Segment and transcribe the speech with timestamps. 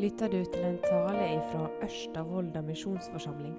[0.00, 2.22] lytter du til en tale fra Ørsta
[2.64, 3.58] misjonsforsamling.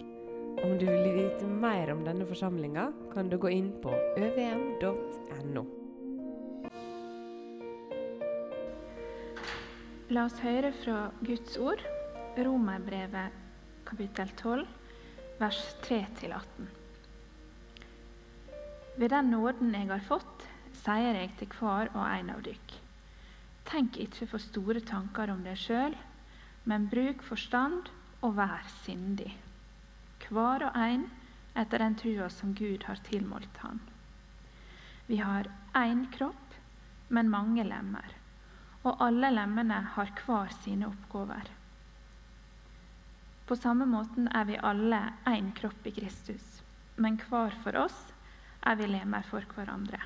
[0.64, 5.64] Om du vil vite mer om denne forsamlinga, kan du gå inn på øvm.no.
[10.10, 11.86] La oss høre fra Guds ord,
[12.38, 13.38] Romerbrevet
[13.86, 14.66] kapittel 12,
[15.40, 16.70] vers 3-18.
[18.98, 20.48] Ved den nåden jeg har fått,
[20.82, 22.80] sier jeg til hver og en av dykk.
[23.70, 25.94] Tenk ikke for store tanker om deg sjøl,
[26.64, 27.90] men bruk forstand
[28.22, 29.32] og vær sindig.
[30.32, 31.08] Hver og en
[31.60, 33.82] etter den trua som Gud har tilmålt han.
[35.08, 36.54] Vi har én kropp,
[37.10, 38.14] men mange lemmer,
[38.84, 41.50] og alle lemmene har hver sine oppgaver.
[43.48, 46.62] På samme måten er vi alle én kropp i Kristus,
[46.96, 47.98] men hver for oss
[48.64, 50.00] er vi lemmer for hverandre.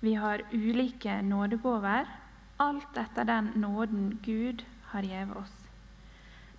[0.00, 2.08] Vi har ulike nådegaver,
[2.60, 5.56] alt etter den nåden Gud har gjeve oss.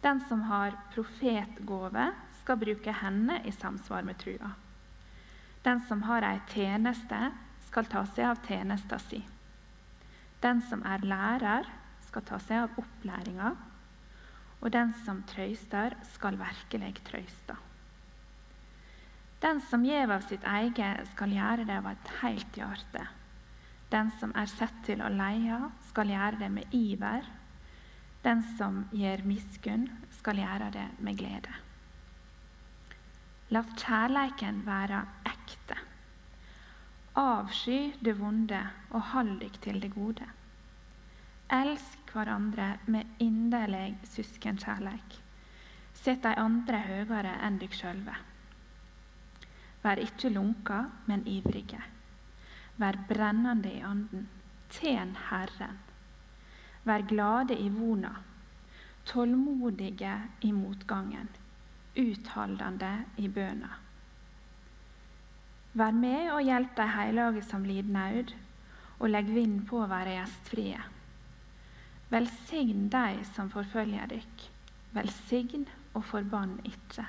[0.02, 4.52] Den som har profetgåve, skal bruke henne i samsvar med trua.
[5.62, 7.20] Den som har ei tjeneste,
[7.68, 9.22] skal ta seg av tjenesta si.
[10.42, 11.70] Den som er lærer,
[12.08, 13.52] skal ta seg av opplæringa.
[14.62, 17.58] Og den som trøyster, skal virkelig trøyste.
[19.42, 23.06] Den som gjev av sitt eget, skal gjøre det av et helt hjerte.
[23.94, 27.30] Den som er sett til å leie, skal gjøre det med iver
[28.24, 31.54] den som gir miskunn, skal gjøre det med glede.
[33.52, 35.78] La kjærleiken være ekte.
[37.20, 38.62] Avsky det vonde
[38.92, 40.28] og hold dykk til det gode.
[41.52, 45.18] Elsk hverandre med inderlig søskenkjærleik.
[45.94, 48.16] Sett de andre høyere enn dykk sjølve.
[49.84, 51.82] Vær ikke lunka, men ivrige.
[52.78, 54.30] Vær brennende i anden.
[54.72, 55.80] Tjen Herren.
[56.84, 58.16] Vær glade i vona,
[59.06, 61.28] tålmodige i motgangen,
[61.94, 62.90] utholdende
[63.22, 63.70] i bøna.
[65.78, 68.34] Vær med og hjelp de hellige som lider naud,
[68.98, 70.82] og legg vind på å være gjestfrie.
[72.10, 74.50] Velsign de som forfølger dykk.
[74.98, 77.06] Velsign og forbann ikke.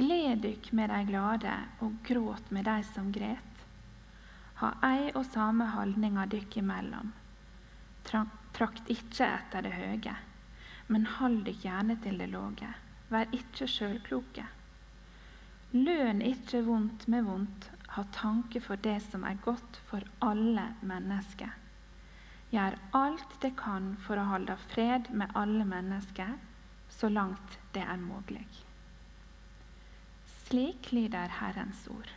[0.00, 3.64] Gled dykk med de glade, og gråt med de som gret.
[4.64, 7.12] Ha ei og samme holdninga dykk imellom
[8.10, 10.14] Trakt ikke etter det høye,
[10.90, 12.70] men hold dykk gjerne til det låge.
[13.10, 14.46] Vær ikke sjølkloke.
[15.72, 21.52] Løn ikke vondt med vondt, ha tanke for det som er godt for alle mennesker.
[22.50, 26.34] Gjør alt det kan for å holde fred med alle mennesker,
[26.90, 28.42] så langt det er mulig.
[30.48, 32.10] Slik lyder Herrens ord.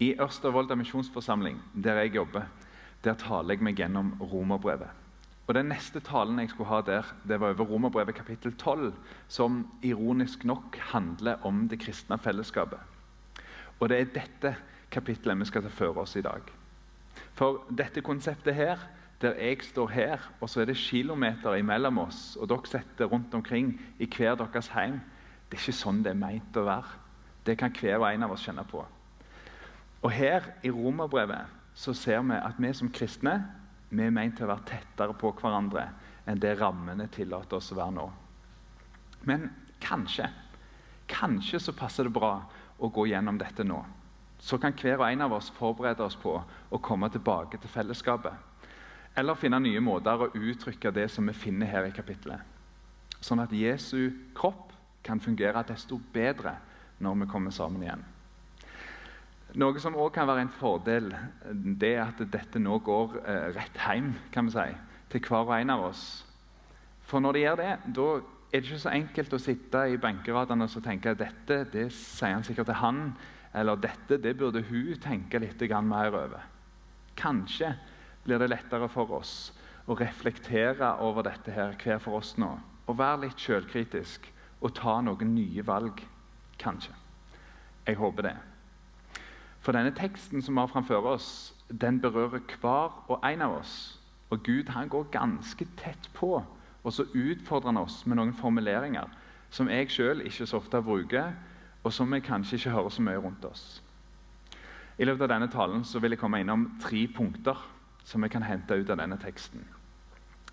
[0.00, 0.48] I Ørsta
[0.80, 2.48] misjonsforsamling, der jeg jobber,
[3.04, 4.90] der taler jeg meg gjennom romerbrevet.
[5.50, 8.92] Og Den neste talen jeg skulle ha der, det var over romerbrevet kapittel 12,
[9.28, 12.78] som ironisk nok handler om det kristne fellesskapet.
[13.80, 14.56] Og Det er dette
[14.90, 16.40] kapittelet vi skal ta føre oss i dag.
[17.34, 18.78] For dette konseptet her,
[19.20, 23.34] der jeg står her, og så er det kilometer imellom oss, og dere sitter rundt
[23.34, 25.00] omkring i hver deres heim,
[25.50, 26.98] det er ikke sånn det er meint å være.
[27.46, 28.84] Det kan hver og en av oss kjenne på.
[30.02, 33.38] Og her i romerbrevet så ser vi at vi som kristne
[33.90, 35.88] vi er ment til å være tettere på hverandre
[36.30, 38.06] enn det rammene tillater oss å være nå.
[39.26, 39.48] Men
[39.82, 40.28] kanskje
[41.10, 42.36] kanskje så passer det bra
[42.78, 43.80] å gå gjennom dette nå.
[44.40, 48.32] Så kan hver og en av oss forberede oss på å komme tilbake til fellesskapet.
[49.18, 52.40] Eller finne nye måter å uttrykke det som vi finner her i kapittelet.
[53.20, 54.70] Sånn at Jesu kropp
[55.04, 56.54] kan fungere desto bedre
[57.02, 58.04] når vi kommer sammen igjen.
[59.58, 61.08] Noe som også kan være en fordel,
[61.80, 64.66] det er at dette nå går eh, rett hjem kan vi si,
[65.10, 66.04] til hver og en av oss.
[67.10, 70.68] For når det gjør det, da er det ikke så enkelt å sitte i benkeradene
[70.68, 73.00] og tenke at dette det sier han sikkert til han,
[73.54, 76.44] eller dette det burde hun tenke litt mer over.
[77.18, 77.74] Kanskje
[78.24, 79.52] blir det lettere for oss
[79.90, 82.52] å reflektere over dette her hver for oss nå.
[82.86, 84.30] Og være litt sjølkritisk
[84.60, 85.98] og ta noen nye valg.
[86.60, 86.94] Kanskje.
[87.86, 88.36] Jeg håper det.
[89.60, 93.98] For denne teksten som vi har framfor oss, den berører hver og en av oss.
[94.30, 96.38] Og Gud han går ganske tett på
[96.82, 99.08] og så utfordrer han oss med noen formuleringer
[99.52, 101.32] som jeg sjøl ikke så ofte bruker,
[101.82, 103.64] og som vi kanskje ikke hører så mye rundt oss.
[105.00, 107.58] I løpet av denne talen så vil jeg komme innom tre punkter
[108.04, 109.64] som vi kan hente ut av denne teksten.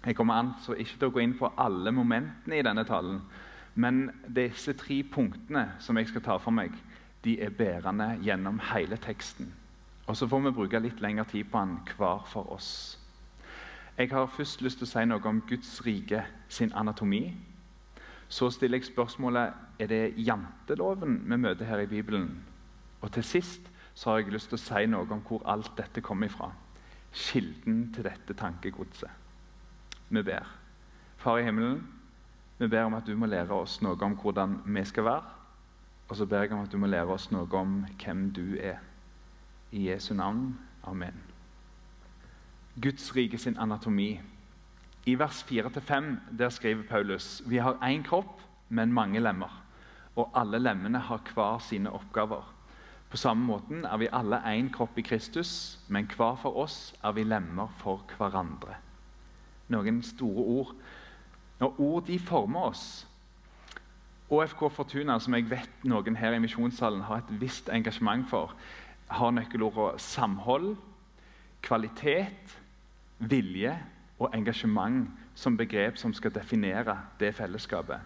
[0.06, 3.22] Jeg kommer altså ikke til å gå inn på alle momentene i denne talen,
[3.76, 6.72] men disse tre punktene som jeg skal ta for meg,
[7.28, 9.52] de er bærende gjennom hele teksten.
[10.08, 12.70] Og så får vi bruke litt lengre tid på den hver for oss.
[13.98, 17.34] Jeg har først lyst til å si noe om Guds rike sin anatomi.
[18.30, 22.30] Så stiller jeg spørsmålet er det janteloven vi møter her i Bibelen.
[23.02, 26.02] Og til sist så har jeg lyst til å si noe om hvor alt dette
[26.06, 26.52] kommer ifra.
[27.12, 29.12] Kilden til dette tankegodset.
[30.10, 30.46] Vi ber.
[31.18, 31.82] Far i himmelen,
[32.58, 35.37] vi ber om at du må lære oss noe om hvordan vi skal være.
[36.08, 38.80] Og så ber jeg om at du må lære oss noe om hvem du er.
[39.72, 40.58] I Jesu navn.
[40.84, 41.16] Amen.
[42.82, 44.22] Guds rike sin anatomi.
[45.06, 49.64] I vers 4-5 der skriver Paulus vi har én kropp, men mange lemmer.
[50.16, 52.54] Og alle lemmene har hver sine oppgaver.
[53.10, 57.12] På samme måten er vi alle én kropp i Kristus, men hver for oss er
[57.12, 58.76] vi lemmer for hverandre.
[59.68, 60.76] Noen store ord.
[61.60, 63.08] Når ord de former oss
[64.30, 68.52] ÅFK Fortuna, som jeg vet noen her i misjonssalen har et visst engasjement for,
[69.08, 70.74] har nøkkelordene samhold,
[71.64, 72.58] kvalitet,
[73.20, 73.72] vilje
[74.20, 75.08] og engasjement
[75.38, 78.04] som begrep som skal definere det fellesskapet.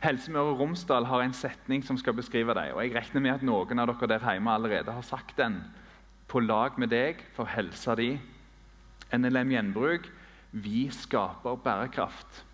[0.00, 2.72] Helse Møre og Romsdal har en setning som skal beskrive deg.
[2.72, 5.60] og Jeg regner med at noen av dere der hjemme allerede har sagt den.
[6.28, 8.14] På lag med deg for helsa di.
[9.12, 10.08] NLM Gjenbruk
[10.52, 12.45] vi skaper bærekraft.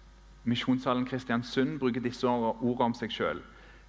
[0.44, 3.42] Misjonssalen Kristiansund bruker disse ordene om seg sjøl.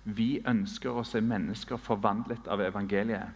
[0.03, 3.31] Vi ønsker å se mennesker forvandlet av evangeliet.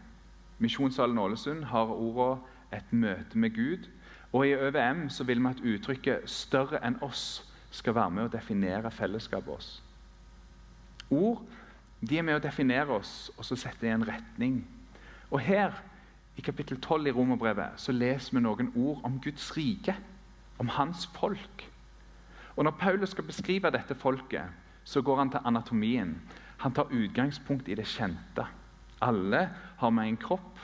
[0.59, 2.41] Misjonssalen Ålesund har ordene
[2.71, 3.89] 'et møte med Gud'.
[4.33, 8.37] Og i ØVM så vil vi at uttrykket 'større enn oss' skal være med å
[8.37, 9.83] definere fellesskapet oss.
[11.09, 11.41] Ord
[12.09, 14.67] de er med å definere oss og så sette i en retning.
[15.31, 15.71] Og Her,
[16.37, 19.95] i kapittel 12 i Romerbrevet, så leser vi noen ord om Guds rike,
[20.59, 21.71] om hans folk.
[22.57, 24.45] Og Når Paulus skal beskrive dette folket,
[24.83, 26.15] så går han til anatomien.
[26.57, 28.48] Han tar utgangspunkt i det kjente.
[29.01, 30.59] Alle har med en kropp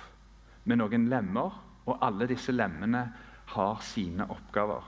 [0.66, 1.54] med noen lemmer,
[1.86, 3.04] og alle disse lemmene
[3.54, 4.84] har sine oppgaver.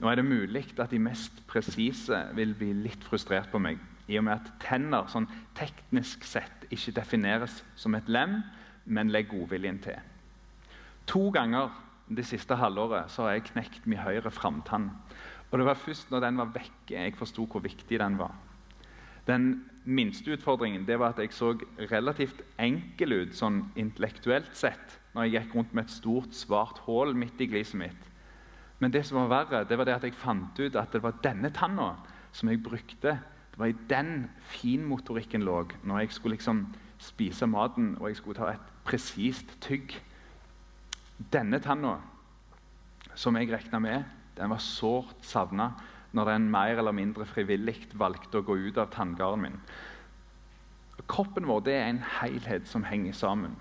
[0.00, 3.78] Nå er det mulig at de mest presise vil bli litt frustrert på meg,
[4.08, 8.40] i og med at tenner sånn teknisk sett ikke defineres som et lem,
[8.86, 10.00] men legg godviljen til.
[11.06, 11.68] To ganger
[12.10, 14.88] det siste halvåret så har jeg knekt min høyre framtann.
[15.50, 18.34] Og Det var først når den var vekke, jeg forsto hvor viktig den var.
[19.26, 21.52] Den minste utfordringen det var at jeg så
[21.90, 27.14] relativt enkel ut sånn intellektuelt sett når jeg gikk rundt med et stort, svart hull
[27.18, 28.06] midt i gliset mitt.
[28.78, 31.18] Men det som var verre, det var det at jeg fant ut at det var
[31.24, 31.92] denne tanna
[32.32, 33.18] som jeg brukte.
[33.50, 36.64] Det var i den finmotorikken lå når jeg skulle liksom
[37.00, 39.92] spise maten og jeg skulle ta et presist tygg.
[41.32, 41.98] Denne tanna,
[43.14, 44.04] som jeg regna med,
[44.40, 45.72] den var sårt savna
[46.16, 49.58] når den mer eller mindre frivillig valgte å gå ut av tanngarden min.
[51.10, 53.54] Kroppen vår det er en helhet som henger sammen.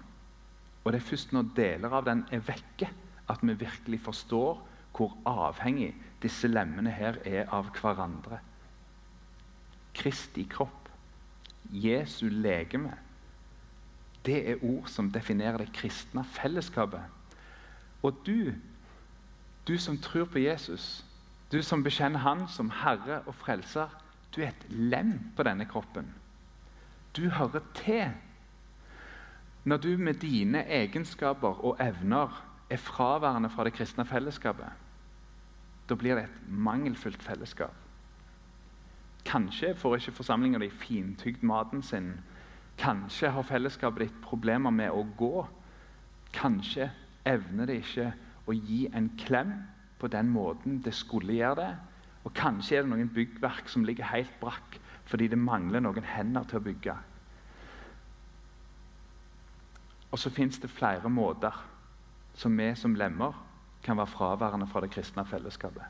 [0.84, 2.90] Og Det er først når deler av den er vekke,
[3.30, 4.62] at vi virkelig forstår
[4.98, 5.94] hvor avhengig
[6.24, 8.40] disse lemmene her er av hverandre.
[9.94, 10.90] Kristi kropp,
[11.70, 12.96] Jesu legeme,
[14.26, 17.02] det er ord som definerer det kristne fellesskapet.
[18.04, 18.52] Og du,
[19.69, 21.06] du som tror på Jesus,
[21.51, 23.89] du som bekjenner Han som Herre og Frelser,
[24.36, 26.10] du er et lem på denne kroppen.
[27.13, 28.10] Du hører til
[29.63, 34.69] når du med dine egenskaper og evner er fraværende fra det kristne fellesskapet,
[35.90, 37.73] da blir det et mangelfullt fellesskap.
[39.26, 42.14] Kanskje får ikke forsamlinga di fintygd maten sin.
[42.78, 45.45] Kanskje har fellesskapet ditt problemer med å gå.
[46.33, 46.90] Kanskje
[47.26, 48.14] evner det ikke
[48.50, 49.54] å gi en klem
[50.00, 51.72] på den måten det skulle gjøre det.
[52.26, 54.80] Og kanskje er det noen byggverk som ligger helt brakk
[55.10, 56.96] fordi det mangler noen hender til å bygge.
[60.10, 61.56] Og så fins det flere måter
[62.38, 63.38] som vi som lemmer
[63.86, 65.86] kan være fraværende fra det kristne fellesskapet.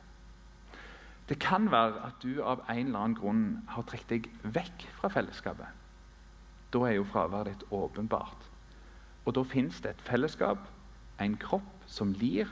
[1.28, 5.10] Det kan være at du av en eller annen grunn har trukket deg vekk fra
[5.14, 5.68] fellesskapet.
[6.74, 8.48] Da er jo fraværet ditt åpenbart.
[9.26, 10.64] Og da fins det et fellesskap,
[11.20, 12.48] en kropp, som lir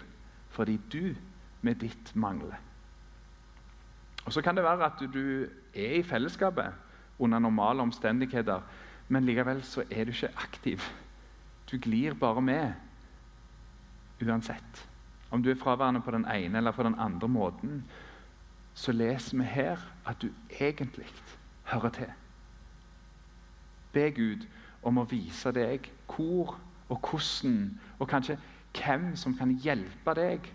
[0.51, 1.15] fordi du
[1.63, 2.57] med ditt mangler.
[4.27, 6.73] Og Så kan det være at du er i fellesskapet
[7.19, 8.61] under normale omstendigheter,
[9.09, 10.81] men likevel så er du ikke aktiv.
[11.71, 12.73] Du glir bare med
[14.23, 14.89] uansett.
[15.31, 17.85] Om du er fraværende på den ene eller på den andre måten,
[18.75, 19.77] så leser vi her
[20.07, 20.29] at du
[20.61, 21.07] egentlig
[21.65, 22.13] hører til.
[23.93, 24.47] Be Gud
[24.83, 28.39] om å vise deg hvor og hvordan, og kanskje
[28.79, 30.47] hvem som kan hjelpe deg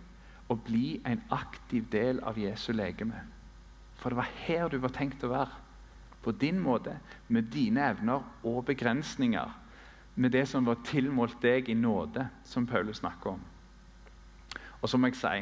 [0.52, 3.24] å bli en aktiv del av Jesu legeme.
[4.00, 5.60] For det var her du var tenkt å være.
[6.24, 9.52] På din måte, med dine evner og begrensninger
[10.16, 13.42] med det som var tilmålt deg i nåde, som Paulus snakker om.
[14.82, 15.42] Og så må jeg si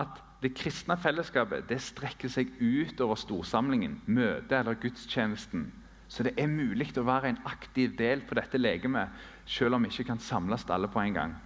[0.00, 5.70] at det kristne fellesskapet det strekker seg ut over storsamlingen, møtet eller gudstjenesten.
[6.08, 9.08] Så det er mulig å være en aktiv del på dette legemet,
[9.46, 11.36] selv om vi ikke kan samles alle på en gang.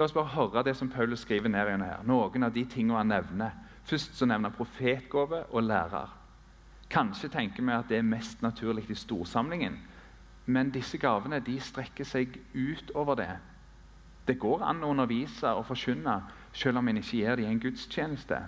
[0.00, 1.98] La oss bare høre det som Paulus skriver ned igjen her.
[2.08, 3.52] Noen av de tingene han nevner.
[3.84, 6.14] Først så nevner han profetgave og lærer.
[6.88, 9.76] Kanskje tenker vi at det er mest naturlig i storsamlingen.
[10.46, 13.28] Men disse gavene de strekker seg utover det.
[14.24, 16.16] Det går an å undervise og forkynne
[16.56, 18.40] selv om en ikke gir dem en gudstjeneste.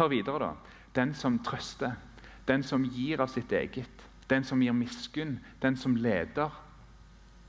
[0.00, 0.78] Hør videre, da.
[0.96, 1.98] Den som trøster,
[2.48, 6.48] den som gir av sitt eget, den som gir miskunn, den som leder.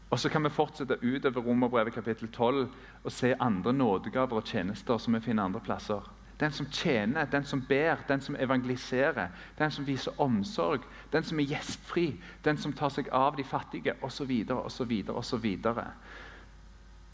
[0.09, 2.69] Og Så kan vi fortsette utover Romerbrevet kapittel 12
[3.03, 6.01] og se andre nådegaver og tjenester som vi finner andre plasser.
[6.39, 9.27] Den som tjener, den som ber, den som evangeliserer,
[9.59, 13.95] den som viser omsorg, den som er gjestfri, den som tar seg av de fattige,
[14.01, 14.45] osv.
[14.49, 14.93] osv.
[15.09, 15.47] osv.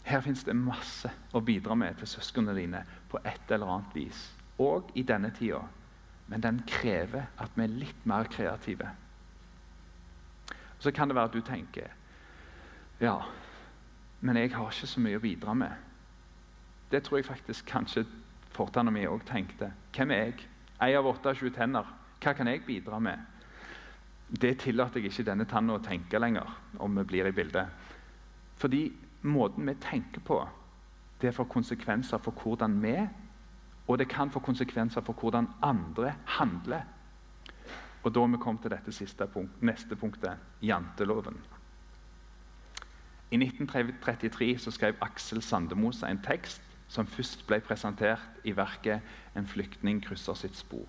[0.04, 4.26] Her fins det masse å bidra med til søsknene dine på et eller annet vis.
[4.60, 5.62] Og i denne tida.
[6.28, 8.90] Men den krever at vi er litt mer kreative.
[10.78, 11.88] Så kan det være at du tenker
[13.00, 13.16] Ja,
[14.20, 15.72] men jeg har ikke så mye å bidra med.
[16.90, 18.04] Det tror jeg faktisk kanskje
[18.54, 19.72] fortanna mi òg tenkte.
[19.96, 20.46] Hvem er jeg?
[20.82, 21.88] Ei av 28 tenner.
[22.22, 23.18] Hva kan jeg bidra med?
[24.28, 26.48] Det tillater jeg ikke denne tanna å tenke lenger,
[26.78, 27.68] om vi blir i bildet.
[28.56, 28.86] Fordi
[29.22, 30.38] måten vi tenker på,
[31.20, 32.96] det får konsekvenser for hvordan vi
[33.86, 36.82] og det kan få konsekvenser for hvordan andre handler.
[38.02, 41.36] Og Da har vi kommet til dette siste punkt, neste punktet janteloven.
[43.34, 49.00] I 1933 så skrev Aksel Sandemose en tekst som først ble presentert i verket
[49.34, 50.86] 'En flyktning krysser sitt spor'.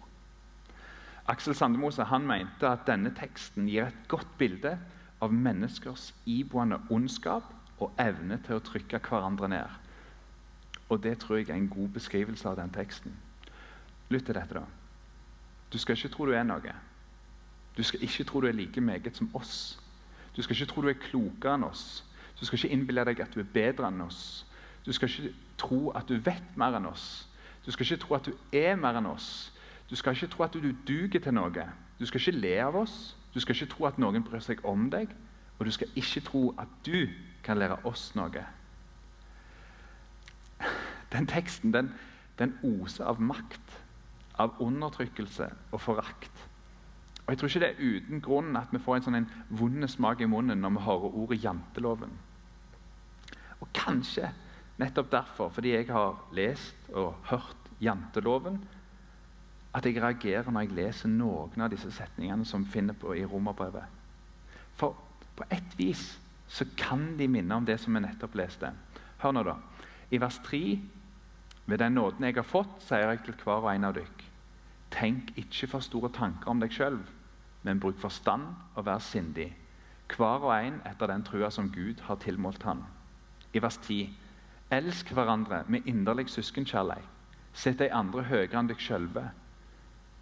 [1.28, 4.78] Aksel Sandemose han mente at denne teksten gir et godt bilde
[5.22, 7.44] av menneskers iboende ondskap
[7.80, 9.70] og evne til å trykke hverandre ned.
[10.90, 13.18] Og Det tror jeg er en god beskrivelse av den teksten.
[14.10, 14.64] Lytt til dette, da.
[15.74, 16.76] Du skal ikke tro du er noe.
[17.78, 19.80] Du skal ikke tro du er like meget som oss.
[20.36, 22.04] Du skal ikke tro du er klokere enn oss.
[22.40, 24.46] Du skal ikke innbille deg at du er bedre enn oss.
[24.86, 27.28] Du skal ikke tro at du vet mer enn oss.
[27.66, 29.52] Du skal ikke tro at du er mer enn oss.
[29.90, 31.68] Du skal ikke tro at du duger til noe.
[32.00, 33.16] Du skal ikke le av oss.
[33.34, 35.10] Du skal ikke tro at noen bryr seg om deg.
[35.60, 37.08] Og du skal ikke tro at du
[37.44, 38.44] kan lære oss noe.
[41.12, 41.94] Den teksten den,
[42.40, 43.80] den oser av makt,
[44.38, 46.48] av undertrykkelse og forakt.
[47.26, 50.22] Og Jeg tror ikke det er uten grunn at vi får en sånn vond smak
[50.22, 52.12] i munnen når vi hører ordet janteloven.
[53.64, 54.32] Og kanskje
[54.82, 58.60] nettopp derfor, fordi jeg har lest og hørt janteloven,
[59.76, 63.84] at jeg reagerer når jeg leser noen av disse setningene som finner på i romerbrevet.
[64.80, 64.96] For
[65.36, 66.14] på ett vis
[66.48, 68.72] så kan de minne om det som vi nettopp leste.
[69.20, 69.56] Hør nå, da.
[70.12, 70.80] I vers 3.:
[71.66, 74.32] Ved den nåden jeg har fått, sier jeg til hver og en av dere.
[74.92, 77.00] Tenk ikke for store tanker om deg sjøl,
[77.64, 78.46] men bruk forstand
[78.76, 79.50] og vær sindig.
[80.08, 82.84] Hver og en etter den trua som Gud har tilmålt han.
[83.56, 84.10] I vers 10.:
[84.76, 87.08] Elsk hverandre med inderlig søskenkjærleik.
[87.56, 89.24] Sett de andre høyere enn dere sjølve.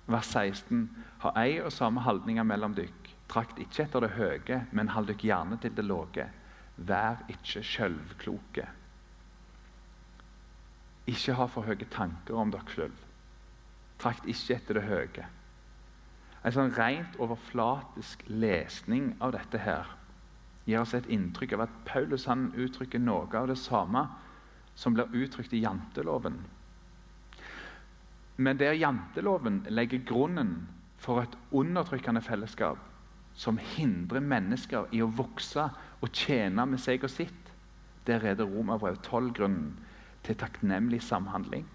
[0.05, 0.83] Vers 16.:
[1.23, 2.93] Ha ei og samme holdninger mellom dere.
[3.31, 6.27] Trakt ikke etter det høye, men hold dere gjerne til det lave.
[6.77, 8.67] Vær ikke sjølvkloke.
[11.09, 12.93] Ikke ha for høye tanker om dere sjøl.
[13.97, 15.25] Trakt ikke etter det høye.
[16.43, 19.89] En sånn rent overflatisk lesning av dette her
[20.65, 24.05] gir oss et inntrykk av at Paulus han uttrykker noe av det samme
[24.75, 26.39] som blir uttrykt i janteloven.
[28.35, 30.55] Men der janteloven legger grunnen
[30.97, 32.79] for et undertrykkende fellesskap,
[33.35, 35.67] som hindrer mennesker i å vokse
[36.01, 37.51] og tjene med seg og sitt,
[38.07, 39.77] der er det Romerbrev 12 grunnen
[40.23, 41.65] til takknemlig samhandling,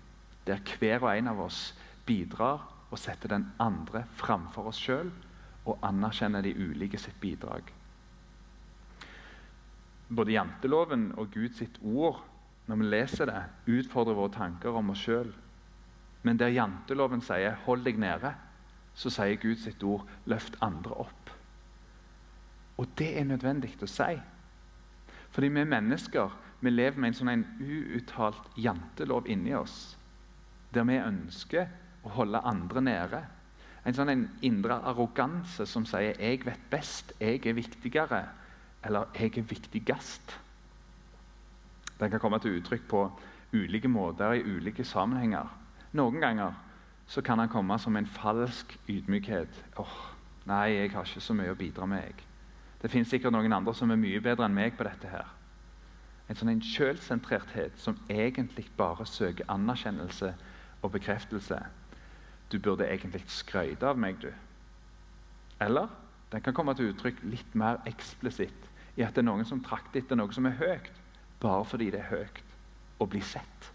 [0.47, 1.63] der hver og en av oss
[2.09, 5.11] bidrar og setter den andre framfor oss sjøl
[5.69, 7.69] og anerkjenner de ulike sitt bidrag.
[10.09, 12.25] Både janteloven og Guds ord,
[12.67, 15.33] når vi leser det, utfordrer våre tanker om oss sjøl.
[16.23, 18.35] Men der janteloven sier 'hold deg nede',
[18.95, 21.33] så sier Guds ord 'løft andre opp'.
[22.79, 24.21] Og det er nødvendig å si.
[25.31, 29.99] Fordi vi mennesker vi lever med en sånn uuttalt jantelov inni oss.
[30.75, 31.69] Der vi ønsker
[32.05, 33.23] å holde andre nede.
[33.87, 38.29] En sånn en indre arroganse som sier 'jeg vet best', 'jeg er viktigere',
[38.85, 40.41] eller 'jeg er viktigst'.
[42.01, 43.13] Den kan komme til uttrykk på
[43.53, 45.59] ulike måter i ulike sammenhenger.
[45.93, 46.53] Noen ganger
[47.07, 49.65] så kan den komme som en falsk ydmykhet.
[49.77, 50.15] oh,
[50.47, 52.15] 'Nei, jeg har ikke så mye å bidra med.' jeg.
[52.83, 55.09] Det finnes sikkert noen andre som er mye bedre enn meg på dette.
[55.09, 55.27] her.
[56.29, 60.35] En sånn en selvsentrerthet som egentlig bare søker anerkjennelse
[60.83, 61.59] og bekreftelse.
[62.53, 64.33] Du burde egentlig skryte av meg, du.
[65.61, 65.89] Eller
[66.33, 68.69] den kan komme til uttrykk litt mer eksplisitt
[68.99, 70.89] i at det er noen som trakter etter noe som er høyt,
[71.41, 72.41] bare fordi det er høyt,
[72.99, 73.69] og blir sett.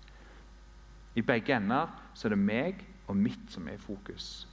[1.15, 4.45] I begge ender så er det meg og mitt som er i fokus.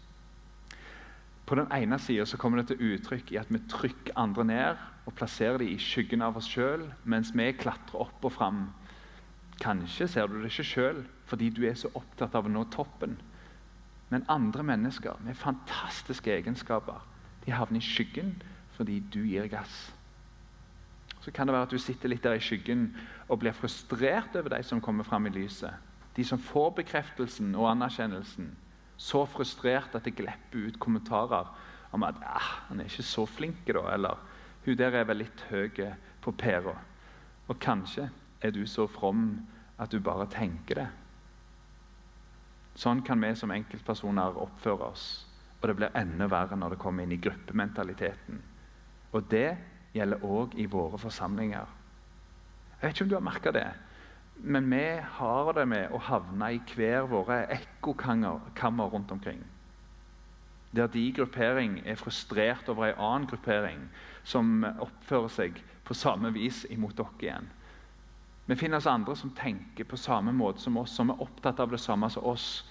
[1.51, 5.17] På den ene sida kommer det til uttrykk i at vi trykker andre ned og
[5.19, 8.69] plasserer dem i skyggen av oss sjøl, mens vi klatrer opp og fram.
[9.61, 13.19] Kanskje ser du det ikke sjøl fordi du er så opptatt av å nå toppen.
[14.11, 17.03] Men andre mennesker med fantastiske egenskaper
[17.47, 18.35] de havner i skyggen
[18.77, 19.93] fordi du gir gass.
[21.21, 22.95] Så kan det være at du sitter litt der i skyggen
[23.29, 25.75] og blir frustrert over de som kommer fram i lyset.
[26.17, 28.55] De som får bekreftelsen og anerkjennelsen
[29.01, 31.49] så frustrert at det glepper ut kommentarer
[31.93, 34.19] om at ah, 'han er ikke så flink', da, eller
[34.65, 35.69] 'hun der er vel litt høy
[36.21, 36.79] på pæra'.
[37.49, 38.11] Og kanskje
[38.43, 39.47] er du så from
[39.79, 40.89] at du bare tenker det.
[42.75, 45.27] Sånn kan vi som enkeltpersoner oppføre oss.
[45.61, 48.41] Og det blir enda verre når det kommer inn i gruppementaliteten.
[49.13, 49.59] Og det
[49.95, 51.77] gjelder òg i våre forsamlinger.
[52.81, 53.69] Jeg vet ikke om du har merka det.
[54.41, 54.85] Men vi
[55.19, 59.43] har det med å havne i hver våre ekkokammer rundt omkring.
[60.73, 63.83] Der de gruppering er frustrert over en annen gruppering
[64.25, 67.49] som oppfører seg på samme vis imot dere igjen.
[68.47, 71.71] Vi finner oss andre som tenker på samme måte som oss, som er opptatt av
[71.75, 72.65] det samme som oss.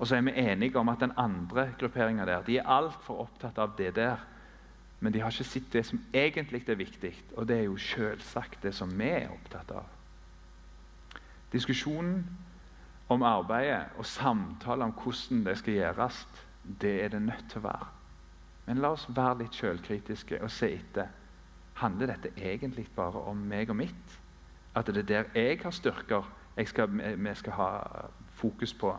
[0.00, 3.58] Og så er vi enige om at den andre grupperinga der de er altfor opptatt
[3.60, 4.16] av det der.
[5.00, 8.62] Men de har ikke sett det som egentlig er viktig, og det er jo selvsagt
[8.62, 9.86] det som vi er opptatt av.
[11.52, 12.24] Diskusjonen
[13.08, 16.26] om arbeidet og samtale om hvordan det skal gjøres,
[16.80, 17.88] det er det nødt til å være.
[18.66, 21.08] Men la oss være litt selvkritiske og se etter.
[21.80, 24.18] Handler dette egentlig bare om meg og mitt?
[24.76, 27.70] At det er der jeg har styrker jeg skal, vi skal ha
[28.36, 28.92] fokus på?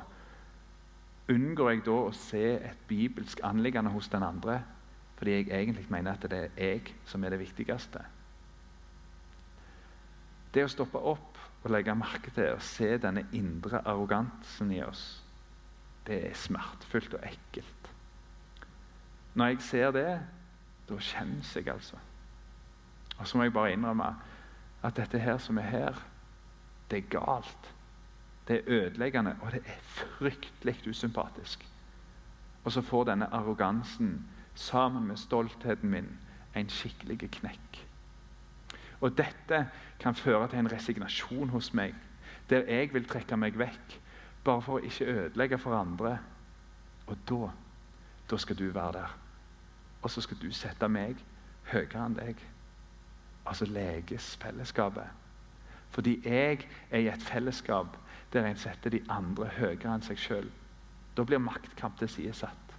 [1.30, 4.62] Unngår jeg da å se et bibelsk anliggende hos den andre
[5.22, 8.00] fordi jeg egentlig mener at det er jeg som er det viktigste?
[10.50, 15.22] Det å stoppe opp og legge merke til og se denne indre arrogansen i oss,
[16.08, 17.92] det er smertefullt og ekkelt.
[19.38, 20.08] Når jeg ser det,
[20.90, 22.02] da kjennes jeg, altså.
[23.20, 24.10] Og så må jeg bare innrømme
[24.82, 26.02] at dette her som er her,
[26.90, 27.70] det er galt.
[28.48, 31.68] Det er ødeleggende, og det er fryktelig usympatisk.
[32.64, 34.26] Og så får denne arrogansen
[34.56, 36.10] sammen med stoltheten min
[36.56, 37.88] en skikkelig knekk.
[39.02, 39.68] Og dette
[40.00, 41.96] kan føre til en resignasjon hos meg,
[42.50, 43.98] der jeg vil trekke meg vekk,
[44.44, 46.18] bare for å ikke ødelegge for andre.
[47.08, 47.50] Og da,
[48.30, 49.16] da skal du være der.
[50.02, 51.18] Og så skal du sette meg
[51.72, 52.42] høyere enn deg.
[53.46, 55.08] Altså leges fellesskapet.
[55.92, 57.98] Fordi jeg er i et fellesskap
[58.34, 60.48] der en setter de andre høyere enn seg sjøl.
[61.18, 62.76] Da blir maktkamp til side satt.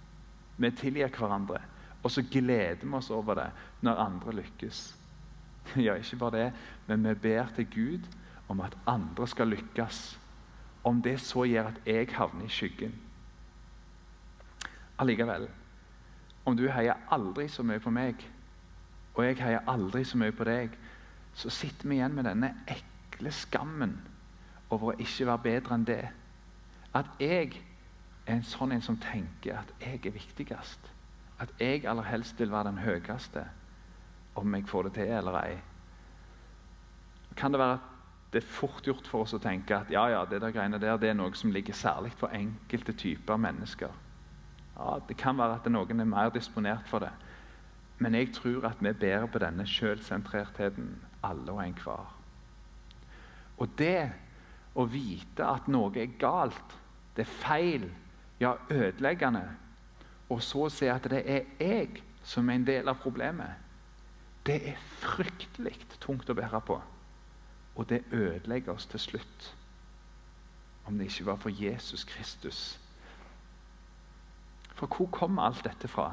[0.57, 1.61] Vi tilgir hverandre,
[2.03, 3.49] og så gleder vi oss over det
[3.81, 4.83] når andre lykkes.
[5.79, 6.53] Ja, ikke bare det,
[6.87, 8.07] men vi ber til Gud
[8.51, 10.19] om at andre skal lykkes.
[10.83, 12.97] Om det så gjør at jeg havner i skyggen.
[14.99, 15.47] Allikevel,
[16.45, 18.19] om du heier aldri så mye på meg,
[19.15, 20.75] og jeg heier aldri så mye på deg,
[21.33, 23.95] så sitter vi igjen med denne ekle skammen
[24.73, 26.03] over å ikke være bedre enn det.
[26.93, 27.53] At jeg
[28.25, 30.91] er en sånn en som tenker at jeg er viktigst.
[31.41, 33.47] At jeg aller helst vil være den høyeste
[34.39, 35.57] om jeg får det til eller ei.
[37.37, 37.89] Kan det være at
[38.33, 40.97] det er fort gjort for oss å tenke at ja, ja, det der greiene der
[40.97, 43.93] det er noe som ligger særlig for enkelte typer mennesker.
[44.73, 47.11] Ja, Det kan være at noen er mer disponert for det.
[48.01, 52.09] Men jeg tror at vi bærer på denne sjølsentrertheten, alle og enhver.
[53.57, 54.11] Og det
[54.75, 56.77] å vite at noe er galt,
[57.15, 57.89] det er feil,
[58.39, 59.43] ja, ødeleggende,
[60.29, 63.63] og så se at det er jeg som er en del av problemet
[64.45, 66.79] det er fryktelig tungt å bære på.
[67.75, 69.49] Og det ødelegger oss til slutt.
[70.85, 72.79] Om det ikke var for Jesus Kristus.
[74.75, 76.11] For hvor kommer alt dette fra?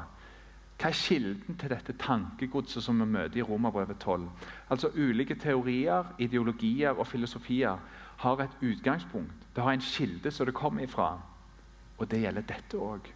[0.79, 4.29] Hva er kilden til dette tankegodset som vi møter i Romerbrevet 12?
[4.69, 7.77] Altså Ulike teorier, ideologier og filosofier
[8.21, 9.49] har et utgangspunkt.
[9.55, 11.11] Det har en kilde som det kommer ifra.
[11.97, 13.11] Og det gjelder dette òg.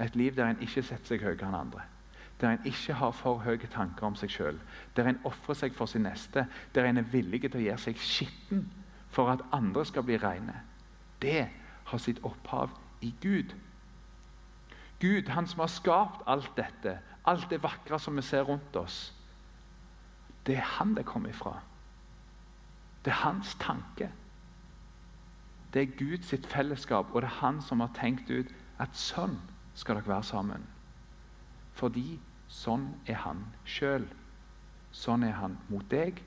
[0.00, 1.86] Et liv der en ikke setter seg høyere enn andre
[2.40, 4.58] der en ikke har for høye tanker om seg sjøl,
[4.96, 8.02] der en ofrer seg for sin neste, der en er villig til å gjøre seg
[8.02, 8.66] skitten
[9.10, 10.54] for at andre skal bli reine.
[11.22, 11.48] Det
[11.90, 12.70] har sitt opphav
[13.02, 13.54] i Gud.
[15.00, 19.12] Gud, han som har skapt alt dette, alt det vakre som vi ser rundt oss.
[20.46, 21.58] Det er han det kommer ifra.
[23.08, 24.10] Det er hans tanke.
[25.74, 29.38] Det er Guds fellesskap, og det er han som har tenkt ut at sånn
[29.72, 30.66] skal dere være sammen.
[31.72, 32.18] Fordi
[32.52, 34.04] sånn er han sjøl.
[34.92, 36.20] Sånn er han mot deg,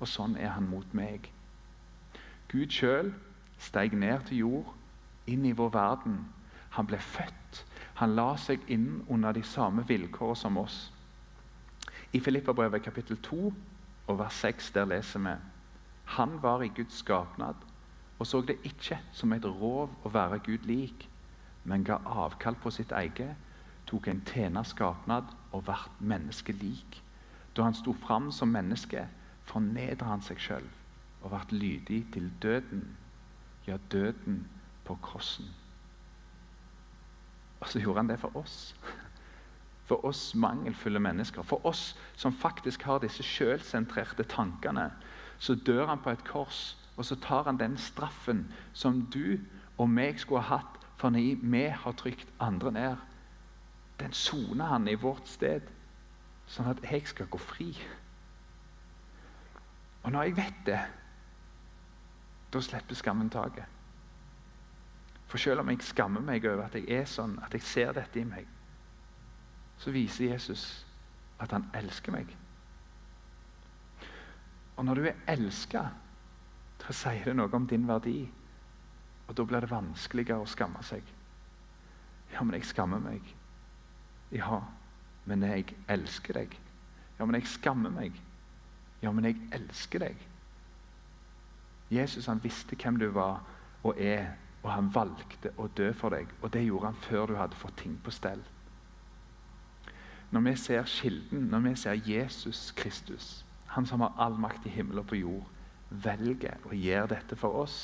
[0.00, 1.30] og sånn er han mot meg.
[2.50, 3.14] Gud sjøl
[3.62, 4.74] steg ned til jord,
[5.30, 6.18] inn i vår verden.
[6.74, 7.62] Han ble født.
[8.02, 10.82] Han la seg inn under de samme vilkårene som oss.
[12.10, 13.42] I Filippabrevet kapittel 2
[14.08, 15.40] og vers 6 der leser vi
[16.04, 17.54] Han var i Guds skapnad
[18.18, 21.08] og så det ikke som et rov å være Gud lik,
[21.64, 23.34] men ga avkall på sitt eget,
[23.86, 27.00] tok en tjenerskapnad og ble menneskelik.
[27.56, 29.06] Da han sto fram som menneske,
[29.44, 30.70] fornedret han seg sjøl
[31.24, 32.86] og ble lydig til døden,
[33.66, 34.44] ja, døden
[34.84, 35.48] på krossen.
[37.60, 38.74] Og så gjorde han det for oss.
[39.88, 41.44] For oss mangelfulle mennesker.
[41.44, 44.90] For oss som faktisk har disse sjølsentrerte tankene.
[45.38, 49.38] Så dør han på et kors og så tar han den straffen som du
[49.78, 52.96] og meg skulle ha hatt fordi vi har trykt andre ned.
[54.00, 55.66] Den soner han i vårt sted,
[56.46, 57.66] sånn at jeg skal gå fri.
[60.04, 60.80] Og når jeg vet det,
[62.54, 63.66] da slipper skammen taket.
[65.26, 68.20] For selv om jeg skammer meg over at jeg er sånn, at jeg ser dette
[68.22, 68.46] i meg,
[69.82, 70.86] så viser Jesus
[71.42, 72.30] at han elsker meg.
[74.76, 75.84] Og når du er elska,
[76.82, 78.24] da sier det noe om din verdi.
[79.28, 81.04] Og da blir det vanskeligere å skamme seg.
[82.34, 83.24] Ja, men jeg skammer meg.
[84.34, 84.60] Ja,
[85.24, 86.56] men jeg elsker deg.
[87.18, 88.16] Ja, men jeg skammer meg.
[89.02, 90.16] Ja, men jeg elsker deg.
[91.94, 93.44] Jesus han visste hvem du var
[93.84, 94.32] og er,
[94.64, 96.28] og han valgte å dø for deg.
[96.42, 98.42] Og det gjorde han før du hadde fått ting på stell.
[100.34, 103.43] Når vi ser kilden, når vi ser Jesus Kristus,
[103.74, 105.46] han som har all makt i himmel og på jord,
[105.90, 107.78] velger å gjøre dette for oss.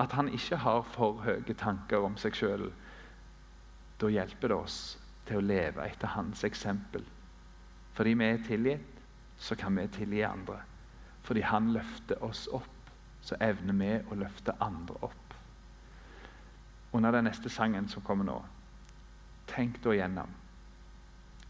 [0.00, 2.70] At han ikke har for høye tanker om seg sjøl.
[4.00, 4.78] Da hjelper det oss
[5.28, 7.04] til å leve etter hans eksempel.
[7.94, 9.02] Fordi vi er tilgitt,
[9.38, 10.62] så kan vi tilgi andre.
[11.22, 12.88] Fordi han løfter oss opp,
[13.20, 15.36] så evner vi å løfte andre opp.
[16.96, 18.38] Under den neste sangen som kommer nå,
[19.52, 20.32] tenk da igjennom.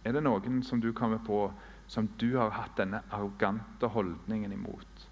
[0.05, 1.47] Er det noen som du kommer på
[1.87, 5.09] som du har hatt denne arrogante holdningen imot?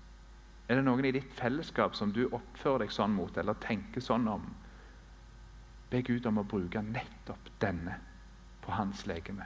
[0.68, 4.28] Er det noen i ditt fellesskap som du oppfører deg sånn mot, eller tenker sånn
[4.30, 4.46] om?
[5.92, 7.98] Be Gud om å bruke nettopp denne
[8.64, 9.44] på hans legeme.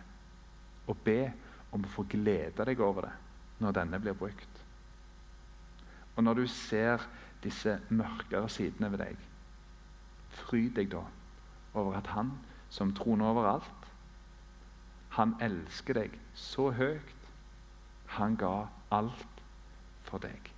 [0.86, 1.32] Og be
[1.74, 3.14] om å få glede deg over det
[3.64, 4.62] når denne blir brukt.
[6.16, 7.02] Og når du ser
[7.44, 9.18] disse mørkere sidene ved deg,
[10.44, 11.02] fryd deg da
[11.76, 12.32] over at han
[12.72, 13.90] som troner overalt,
[15.16, 17.15] han elsker deg så høyt.
[18.16, 19.42] Han ga alt
[20.08, 20.55] for deg.